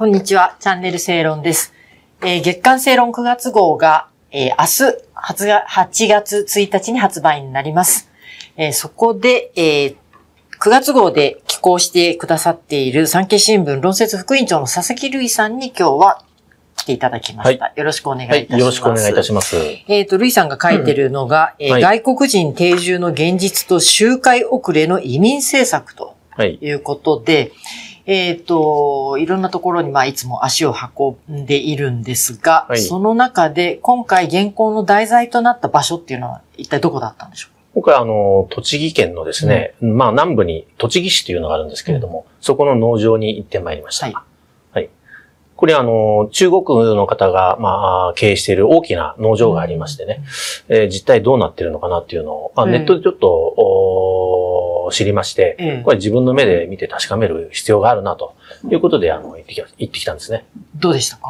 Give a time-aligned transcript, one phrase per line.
[0.00, 0.56] こんにちは。
[0.60, 1.74] チャンネル正論です。
[2.22, 8.10] えー月間正論9月号が、えー明日発が、8月1日に発売になります。
[8.56, 9.96] えーそこで、えー
[10.58, 16.24] 9月号で寄稿してくださっている産経新聞論説副委員長の佐々木瑠衣さんに今日は
[16.78, 17.70] 来ていただきました。
[17.76, 18.60] よろしくお願いいたはい、します。
[18.60, 19.56] よろしくお願いいたします。
[19.86, 26.58] えっ、と、ルイさんが書いてるのが、えーはい外国人定住の現実と周回遅れの移民政策とはい。
[26.58, 27.52] いうことで、
[28.12, 37.52] えっ、と、いろんなところに、まあ、いつも足を運んでいるんですが、はいその中で、今回原稿の題材となった場所っていうのは、一体どこだったんでしょう？
[37.52, 44.06] か今回あの、栃木県のですね、まあ南部に栃木市というのがあるんですけれども、そこの農場に行ってまいりました。
[44.06, 44.29] はいはい。
[45.60, 46.62] これあの、中国
[46.96, 50.22] の方が、まあ、経営している大きな農場がありましてね、
[50.68, 52.72] えー実態どうなってるのかなっていうのを、まあ、うん。
[52.72, 58.32] ネットでちょっと、おー知りまして、ええこれ自分の目で見て確かめる必要があるなと
[58.70, 60.46] いうことで、あの、行ってきた、行ってきたんですね。
[60.76, 61.28] どうでしたか？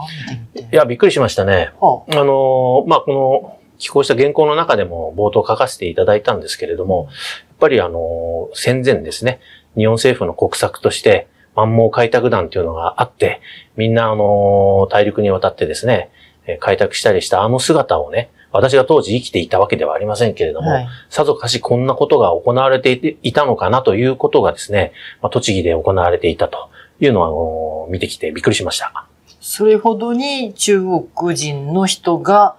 [0.54, 1.72] いや、びっくりしましたね。
[1.80, 7.08] はあのーまあ、この、寄稿した原稿の中でも冒頭書かせていただいたんですけれども、
[7.48, 9.40] やっぱりあのー戦前ですね、
[9.76, 11.26] 日本政府の国策として、
[11.66, 13.40] 満蒙開拓団というのがあって、
[13.76, 16.10] みんなあのー大陸に渡ってですね、
[16.46, 20.88] えー開拓したりしたあの姿をね、私が当時生きていたわけではありませんけれども、はい。
[21.08, 29.06] さぞかしこんなことが行われていたのかなということがですね、まあ、栃木で行われていたというのはあのー見てきてびっくりしました。
[29.40, 30.80] それほどに中
[31.16, 32.56] 国人の人が、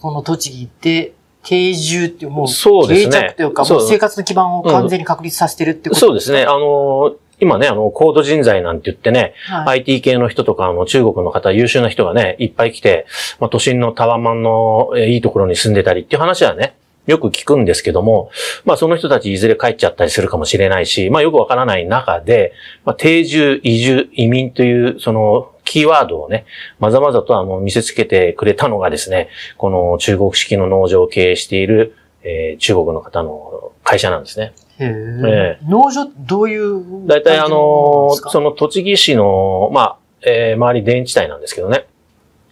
[0.00, 1.12] この栃木で
[1.44, 6.42] 定住っていう、もう、定着というか、もう生活の基盤を完全に確立させてるってことそうですね。
[6.42, 9.80] あのー今ね、あの、高度人材なんて言ってね、はい。
[9.80, 13.06] IT 系の人とか、あの、中国の方、優秀な人がね、いっぱい来て、
[13.40, 16.74] まあ、都心のタワマンの、えーいいところに住んでたりっていう話はね、
[17.06, 18.30] よく聞くんですけども、
[18.64, 22.52] まあ、その人たちいずれ帰っちゃったりするかもしれないし、まあ、よくわからない中で、
[22.84, 26.46] まあ、定住、移住、移民という、その、キーワードをね、
[26.78, 34.52] まざまざとあの、見せつけてくれたのがですね、この中国式の農場を経営している、えー中国の方の会社なんですね。
[34.78, 41.86] へええ農場、どういう大体あのその栃木市の、まあ、えー周り田地帯なんですけどね。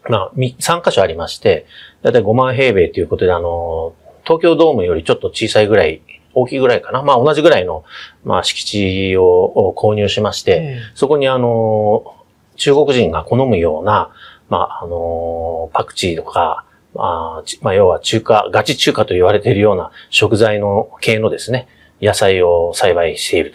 [0.09, 1.67] まあ、み3カ所ありまして、
[2.03, 6.03] 大体5万平米ということで、あの東京ドームよりちょっと小さいぐらい、
[6.35, 7.03] 大きいぐらいかな。
[7.03, 7.85] まあ、同じぐらいの、
[8.25, 9.25] まあ、敷地を
[9.69, 12.15] を購入しまして、えそこにあの、
[12.57, 14.11] 中国人が好むような、
[14.49, 16.65] まあ、あの、パクチーとか、
[16.95, 21.69] まあ、ちまあ、要は中華、ガチ中華と言われているような食材の系のですね、
[22.01, 23.53] 野菜を栽培している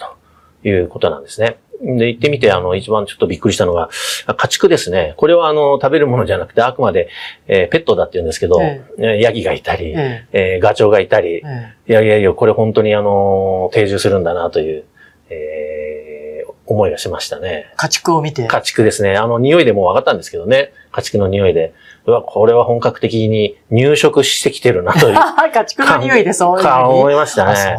[0.64, 1.58] ということなんですね。
[1.82, 3.90] で、行ってみて、あの、一番ちょっとびっくりしたのが、
[4.36, 5.14] 家畜ですね。
[5.16, 7.08] これはあの、食べるものじゃなくて、あくまで、
[7.48, 11.42] えーペットだって言うんですけど、ええーヤギがいたり、ええーガチョウがいたり、え
[11.88, 14.84] えいやいやいや、これ本当にあの、定住するんだなという、
[15.30, 17.72] えー思いがしましたね。
[17.78, 18.46] 家畜を見て。
[18.46, 19.16] 家畜ですね。
[19.18, 20.72] あの、匂いでもう分かったんですけどね。
[20.92, 21.74] 家畜の匂いで。
[22.06, 25.16] うわ、これは本格的に入植してきてるなという。
[25.54, 27.76] 家畜の匂いでそういうか思いましたあね。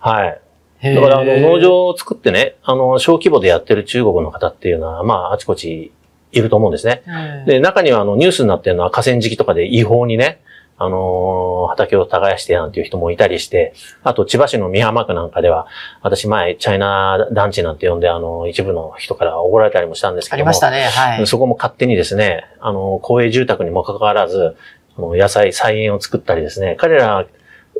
[0.00, 0.38] はい。
[0.94, 5.92] だから、あの、農場を作ってね、あの、小規模でやってる中国の方っていうのは、まあ、あちこち
[6.32, 7.02] いると思うんですね。
[7.06, 10.40] ええで、中にはあの、ニュースになってるのは河川敷とかで違法にね、
[10.82, 13.72] あのー畑を耕してなんていう人もいたりして、
[14.02, 15.66] あと千葉市の美浜区なんかでは、
[16.02, 20.40] 私前、チャイナ団地なんて呼んで、あの、一部の人から怒られたりもしたんですけども。
[20.40, 20.82] ありましたね。
[20.82, 21.26] はい。
[21.26, 24.56] そこも勝手にですね、あの、公営住宅にもかかわらず、
[24.98, 27.26] 野菜、菜園を作ったりですね、彼ら、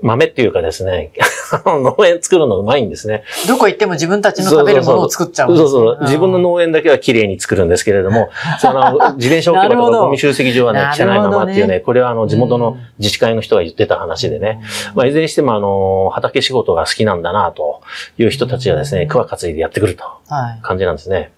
[0.03, 1.13] 豆っていうかですね、
[1.65, 3.23] 農園作るのうまいんですね。
[3.49, 6.03] どこ行っても自分たちの食べるものを作っちゃうんですねそうそう。
[6.03, 8.29] 自分の農園だけは綺麗に作るんですけれども、
[8.61, 14.61] その、自転車置き場とかゴミ集積場はね、汚いままっていうね、これはあの、地元のうん自治会の人が言ってた話でね。
[14.95, 17.81] まあ、いずれにしてもあの、畑仕事が好きなんだな、と
[18.19, 20.61] いう人たちがですね、桑担いでやってくるとはい。
[20.63, 21.33] 感じなんですね。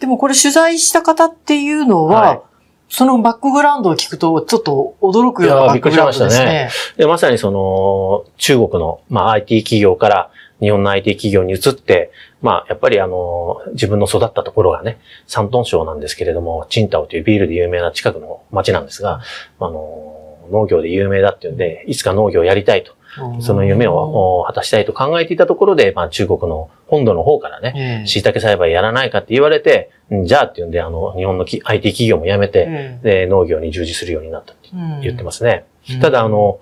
[0.00, 2.40] でもこれ取材した方っていうのは、はい
[2.88, 6.70] そのバックグラウンドを聞くと、ちょっと驚くようなバックグラウンドですびっくりね。
[6.96, 12.10] で、まさにその、中国の、まあ、IT 企業から日本の IT 企業に移って、
[12.40, 19.20] まあ、やっぱりあの、自分の育ったところがね、山東省なんですけれども、チンタオというビールで有名な近くの町なんですが、
[19.60, 22.92] あの、農業で有名だっていうんで、いつか農業をやりたいと、
[23.40, 35.64] その夢をお果たしたいと考えていたところで、まあ、中国の本土の方からね、ええ椎茸栽培やらないかって言われて、うんじゃあっていうんで、あの、日本のき IT 企業も辞めて、えで、農業に従事するようになったってえ言ってますね。
[35.90, 36.60] うんただ、あの、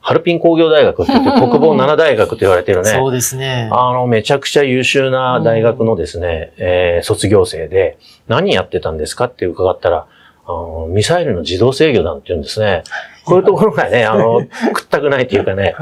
[0.00, 2.90] ハルピン工業大学って言って、国防7大学と言われてるね。
[2.90, 3.70] そうですね。
[3.72, 7.96] あの、めちゃくちゃ優秀な大学のですね、えー卒業生で、
[8.28, 10.06] 何やってたんですかって伺ったら、
[10.46, 12.82] あのミサイルの自動制御弾って言うんですね。
[13.24, 15.74] こういうところがね、あの、食ったくないっていうかね、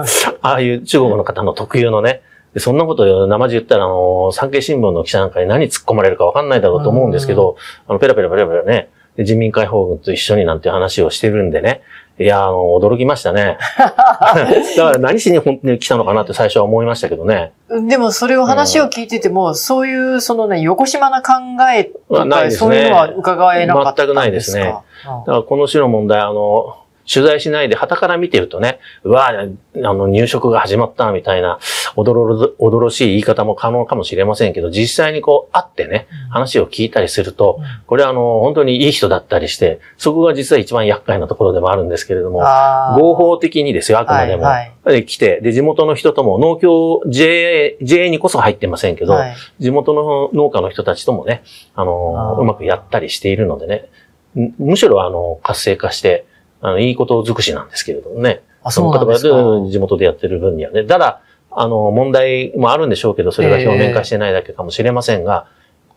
[0.43, 2.23] ああいう中国の方の特有のね、
[2.55, 7.57] でそんなこと生地言ったら、あの、産経新聞の記者なんかに何突っ込まれるかわかんないだろうと思うんですけど、
[7.89, 11.83] あの、ペラペラペラペラね、で人民解放軍と一緒になんて話をしてるんでね、
[12.19, 13.57] いや、あの、驚きましたね。
[13.79, 17.53] だから何しに本当に来たのかなって最初は思いましたけどね。
[17.89, 21.33] でもそれを話を聞いてても、そういうそのね、横島な考
[21.75, 22.51] えとか、ね。
[22.51, 24.07] そういうのは伺えなかったんですか？
[24.07, 24.61] 全くないですね。
[24.63, 25.21] うん。
[25.21, 26.77] だからこの種の問題、あの、
[27.13, 29.35] 取材しないで、旗から見てるとね、うわあ
[29.75, 31.59] の、入植が始まった、みたいな、
[31.97, 44.45] おどろろ、おどろしい言い方も可能かもしれませんけど、実際にこう、会ってね、話を聞いたりすると、これはあの、本当にいい人だったりして、そこが実は一番厄介なところでもあるんですけれども、合法的にですよ、あくまでも。
[44.45, 49.37] はいはで来て、で、地元の人とも、農協 JA、JA にこそ入ってませんけど、はい。
[49.61, 51.45] 地元の農家の人たちともね、
[51.77, 53.89] あのうまくやったりしているのでね、
[54.35, 56.25] むむしろあの、活性化して、
[56.63, 58.43] あの、いいこと尽くしなんですけれどもね。
[58.63, 59.37] あそうなんですか
[59.69, 60.85] 地元でやってる分にはね。
[60.85, 61.21] ただ、
[61.51, 65.47] あの、問題もあるんでしょうけど、それが表面化してないだけかもしれませんが、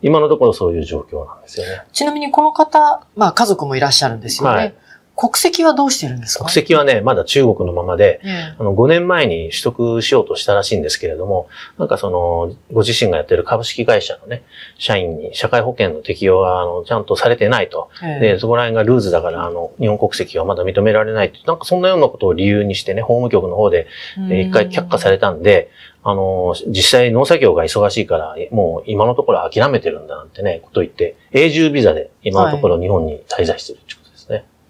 [0.02, 1.84] 今のところそういう状況なんですよね。
[1.94, 4.56] ちなみにこの方、まあ家族もいらっしゃるんですよね。
[4.56, 4.76] はい
[5.18, 6.46] 国籍はどうしてるんですか？
[6.46, 8.56] 国籍はね、まだ中国のままで、ええ。
[8.60, 11.48] あの、5年前に取得しようとしたらしいんですけれども、
[11.78, 14.44] なんかその、ご自身がやってる株式会社のね、
[14.78, 17.90] 社員に社会保険の適用が、あの、ちゃんとされてないと。
[18.04, 18.20] ええ。
[18.34, 25.70] で、そこら辺がルーズだから、あの、日本国籍はまだ認められないって、なんかそんなようなことを理由にしてね、法務局の方で、えー一回却下されたんで、
[26.04, 33.80] あの、実際農作業が忙しいから、もう今のところ諦めてるんだなんてね、こと言って、永住ビザで今のところ日本に滞在してる。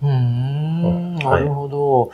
[0.02, 2.12] うーん、なるほど。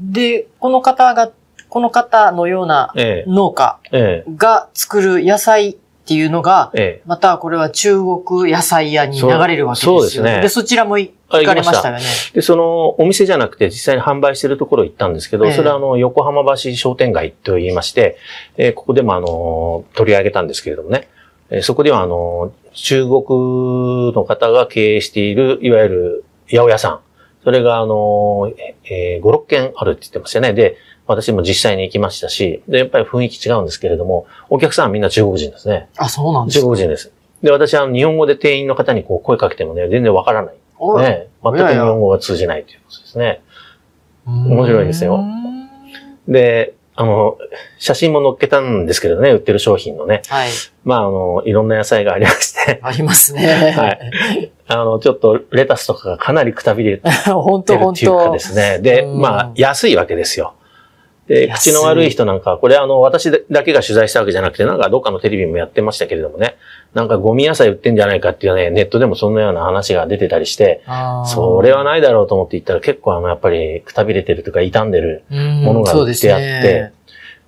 [0.00, 1.30] で、この方が、
[1.68, 3.30] この方のようなええ。
[3.30, 5.74] 農家ええが作る野菜っ
[6.06, 7.02] ていうのが、ええ。
[7.06, 9.92] またこれは中国野菜屋に流れるわけですよ。
[9.92, 10.40] そうそうですね。
[10.42, 12.02] で、そちらも行あかれましたよね。
[12.32, 15.52] で、そのお店じゃなくて実際に販売してるところ行ったんですけど、ええ。
[15.52, 18.16] それはあの、横浜橋商店街と言いまして、
[18.56, 21.08] えーここでもあの、取り上げたんですけれどもね、
[21.50, 27.00] えーそこではあの、中国の方が経営している、いわゆる八百屋さん。
[27.46, 28.52] それがあの、
[28.90, 30.52] えー5、6軒あるって言ってましたね。
[30.52, 35.88] で、私も実際に行きましたし、で、やっぱり雰囲気違うんですけれども、お客さんはみんな中国人ですね。
[35.96, 36.62] あ、そうなんですか。
[36.62, 37.12] 中国人です。
[37.44, 40.54] で、私は日本語で店員の方にこう声かけてもね、全然わからない。
[40.98, 43.40] ね、全く日本語が通じないということですね。
[44.26, 45.24] 面面白いですよ
[46.26, 47.38] で、あの、
[47.78, 50.22] 写真も載っけたんですけどね、売ってる商品のね。
[50.26, 50.50] はい。
[50.82, 53.72] まあ、あの、いろんな野菜がありまして、ありますね。
[53.76, 54.52] はい。
[54.68, 58.78] あの、ちょっとレタスとかがかなりくたびれて本当本るっていうか当ですね。
[58.82, 60.54] で、うんまあ、安いわけですよ。
[61.28, 66.56] で、口の悪い人なんかは、これあの、私だけが取材したわけじゃなくて、なんかどっかのテレビもやってましたけれどもね、
[66.94, 70.82] なんかゴミ野菜売ってんじゃないかっていうね、ネットでもそんなような話が出てたりして、
[71.26, 76.92] それはないだろうと思って行ったら結構あの、やっぱりくたびれてるとか傷んでるうんものが売ってあってね。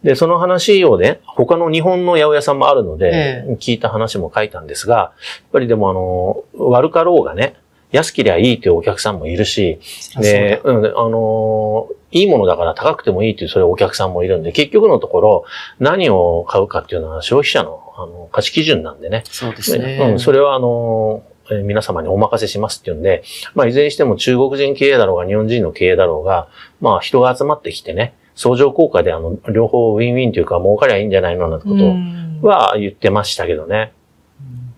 [0.03, 5.05] で、その話をね、他の日本の八百屋さんもあるので、え聞いた話も書いたんですが、や
[5.49, 7.56] っぱりでもあの、悪かろうがね、
[7.91, 9.81] 安けりゃいいというお客さんもいるし、
[10.21, 15.45] で、うん、あのーいいものだから高くてもいいというそういうお客さんもいるんで、結局のところ、
[15.79, 19.25] 何を買うかっていうのは消費者のあの価値基準なんでね。
[19.27, 19.99] そうですね。
[20.12, 21.23] うん、それはあの
[21.65, 23.25] 皆様にお任せしますっていうんで、
[23.55, 26.49] まあ、いずれにしても中国人経営だろうが日本人の経営だろうが、
[26.81, 33.93] まあ、人が集まってきてね、相乗効果であの、両方ウィンウィンというか儲かりゃいいんじゃないのなんてこうんとは言ってましたけどね。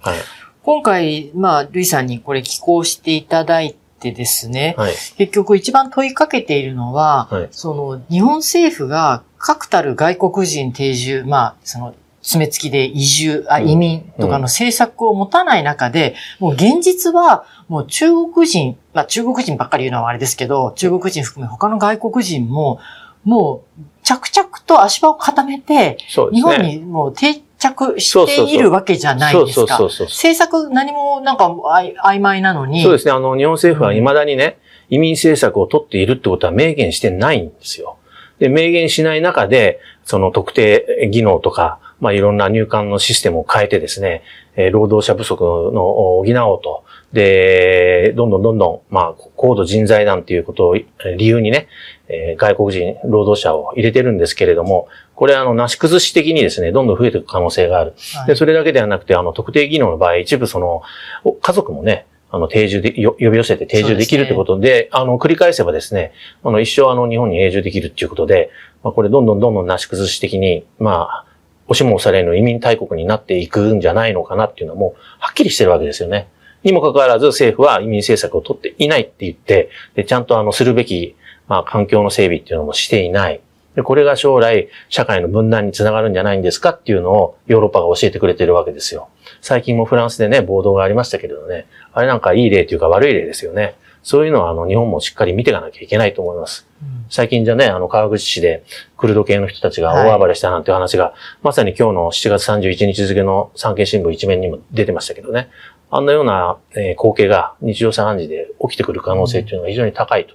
[0.01, 0.19] はい。
[0.62, 4.95] 今回、まあ、ルイさんにこれ寄稿していただいてですね、はい。
[5.19, 22.81] 結局一番問いかけているのは、はいその日本政府が確たる外国人定住、まあ、その、爪付きで移住、あ、うん移民とかの政策を持たない中で、もう現実は、もう中国人、まあ中国人ばっかり言うのはあれですけど、中国人含め他の外国人も、
[23.25, 25.99] もう着々と足場を固めて。
[26.33, 29.79] 日本にもう定着しているわけじゃないですか。
[29.79, 32.83] 政策何もなんかあい曖昧なのに。
[32.83, 33.12] そうですね。
[33.12, 34.59] あの、日本政府は未だにね、
[34.89, 37.99] 移民政策を取っているってことは明言してないんですよ。
[38.39, 44.23] で、明言しない中で、その特定技能とか、まあ、いろんな入管のシステムを変えてですね、
[44.57, 46.85] えー労働者不足のを補おうと。
[47.12, 51.69] で、どんどんどんどん、まあ、高度人材なんていうことをえー理由にね、
[52.09, 57.95] えー外国人労働者を入れてるんですけれども、これあの、なし崩し的にですね、どんどん増えていく可能性がある。
[58.14, 60.83] はいで、それだけではなくて、あの、特定技能の場合、一部その、
[61.25, 66.12] お家族もね、あの、定住で、よ呼び寄せて定住できるってことで、あの、繰り返せばですね、
[66.45, 68.50] あの、一生あの、日本に永住できるっていうことで、
[68.83, 71.30] まあ、これどんどんどんどんなし崩し的に、まあ、
[71.71, 76.29] 押しも押されの移民大国になっていくんじゃないのかなっていうのはもう、はっきりしてるわけですよね。
[76.65, 81.15] にもかかわらず政府は移民政策を取っていないって言って、で、ちゃんとあの、するべき、
[81.47, 83.41] まあ、環境の整備っていうのもしていない。
[83.77, 89.09] で、これが将来、社会の分断につながるんじゃないんですかっていうのをヨーロッパが教えてくれてるわけですよ。
[89.41, 93.77] 最近もフランスでね、暴動がありましたけれどね、あれなんかいい例というか悪い例ですよね。
[94.02, 96.66] そういうのは、あの、日本もしっかり見ていかなきゃいけないと思います。
[96.83, 98.64] うん、最近じゃね、あの、川口市で、
[98.97, 105.49] クルド系の人たちが大暴れしたなんて話が、はい、まさに今日の7月31日付の産経新聞一面にも出てましたけどね。
[105.90, 110.35] あんなような、えー、光景が日常茶飯事で起きてくる可能性というのが非常に高いと、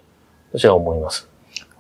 [0.54, 1.30] 私は思います。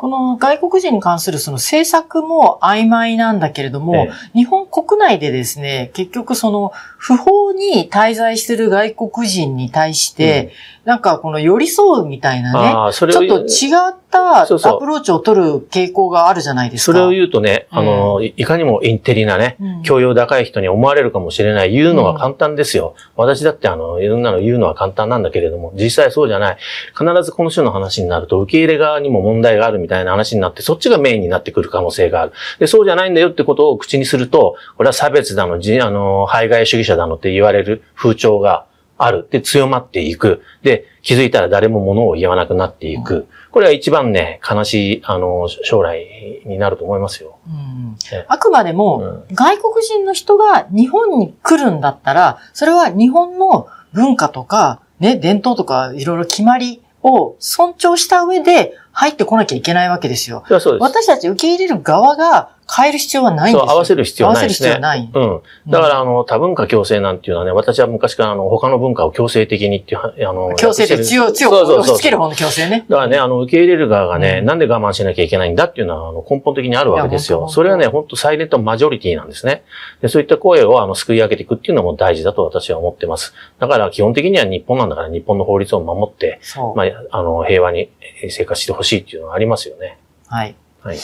[0.05, 13.73] この外国人に関するその政策も曖昧なんだけれども、ええ、日本国内でですね、結局その不法に滞在する外国人に対して、うん、なんかこの寄り添うみたいなね、ちょっと違
[14.19, 16.85] ったアプローチを取る傾向があるじゃないですか。
[16.85, 21.71] それを言うとね、あの、いかにもインテリなね、教養高い人に思われるかもしれない。
[21.71, 22.95] 言うのは簡単ですよ。
[23.17, 26.57] うん、私だってあの、いろんなの言うのは簡単なんだけれども、実際そうじゃない。
[26.97, 32.33] 必ずこの種の話になると、受け入れ側にも問題があるみたいな話になって、そっちがメインになってくる可能性がある。
[32.59, 38.65] で、そうじゃないんだよってことを口にすると、これは差別だの、あの、排外主義者だのって言われる風潮が
[38.97, 39.27] ある。
[39.29, 40.41] で、強まっていく。
[40.63, 43.27] で、気づいたら誰も物を言わなくなっていく。
[43.51, 47.37] これは一番ね、悲しい、あの、将来になると思いますよ。
[47.47, 47.97] うん、
[48.27, 60.43] あくまでも、外国人の人が日本に来るんだったら、それは日本の文化とか、ね、伝統とか、いろいろ決まりを尊重した上で入ってこなきゃいけないわけですよ。
[60.79, 63.67] 私たち受け入れる側が変える必要はないんですよ。
[63.67, 64.69] そう、合わせる必要ないですね。
[64.69, 65.43] 合わせる必要ない。
[65.67, 65.71] うん。
[65.71, 72.85] だから、あの、多文化共生なんていうのはね、私は昔からあの、他の文化を強制的にっていう、あの、強制で強、強く押し付ける方の強制ね。
[72.89, 77.49] だからね、あの、受け入れる側がね、うん、なんで我慢しなきゃいけないんだっていうのは、あの、根本的にあるわけですよ。
[77.49, 79.63] それはね、本当サイレントマジョリティなんですね。
[80.01, 83.33] でそういった声を、あの、救い上げていくっていうのも大事だと私は思ってます。
[83.59, 86.39] だから、基本的には日本なんだから、日本の法律を守って、
[86.75, 87.91] まあ、あの、平和に
[88.29, 89.97] 生活してほしいっていうのはありますよね。
[90.27, 90.55] はい。
[90.81, 90.97] はい。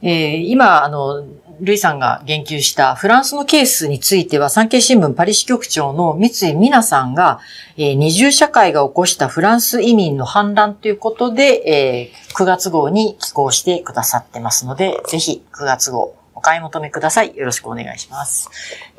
[0.00, 1.24] えー、今、あの、
[1.60, 7.40] ルイさんが言及したフランスのケースについては、産経新聞パリ支局長の三井美奈さんが、
[7.76, 17.36] えー、二重社会が起こしたフランス移民の反乱ということで、えー、9月号に寄稿してくださってますので、ぜひ9月号お買い求めください。
[17.36, 18.48] よろしくお願いします。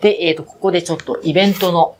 [0.01, 1.95] で、えっ、ー、と、ここでちょっとイベントの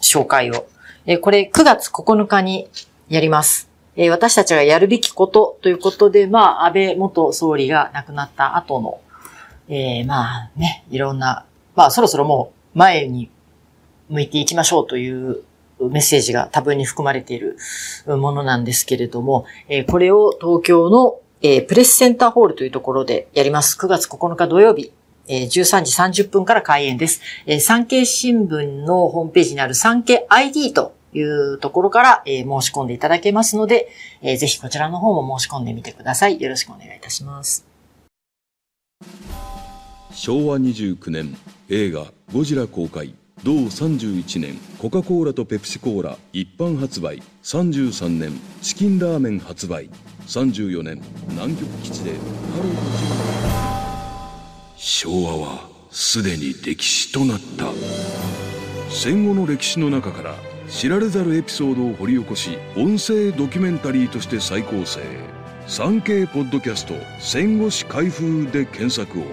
[0.00, 0.66] 紹介を。
[1.06, 2.68] えー、これ9月9日に
[3.08, 3.69] やります。
[4.00, 9.00] えー、私たちがやるべきことということで、まあ、安倍元総理が亡くなった後の
[9.72, 13.30] えー、まあね、いろんな、まあそろそろもう前に
[14.08, 15.44] 向いていきましょうという
[15.78, 17.56] メッセージが多分に含まれている
[18.06, 23.78] ものなんですけれども、えー、これを東京の、えー、プレスセンターホールというところでやります。
[23.78, 24.92] 9月9日土曜日、
[25.28, 27.22] えー、13時30分から開演です。
[27.46, 33.88] えー、産経新聞のホームページにある産経 ID というところから、えー、申し込んでいただけますので、
[34.22, 36.40] えー、ぜひこちらの方も申し込んでみてください。
[36.40, 37.66] よろしくお願いいたします。
[40.12, 41.36] 昭和29年
[41.68, 43.14] 映画「ゴジラ」公開。
[43.42, 46.18] 同31年コカ・コーラとペプシコーラ。
[46.32, 47.22] 一般発売。
[47.42, 49.88] 33年チキンラーメン発売。
[50.26, 52.10] 34年南極基地で。
[52.10, 52.16] ハ
[52.58, 53.40] ロー
[54.76, 57.72] 昭和はすでに歴史となった。
[58.90, 60.34] 戦後の歴史の中から
[60.70, 65.00] 知られざるエピソードを掘り起こし音声ドキュメンタリーとして再構成。
[65.66, 69.24] 産経ポッドキャスト戦後史開封で検索を。